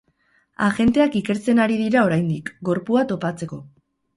Agenteak 0.67 1.17
ikertzen 1.19 1.61
ari 1.65 1.77
dira 1.83 2.07
oraindik, 2.09 2.51
gorpua 2.71 3.05
topatzeko. 3.13 3.63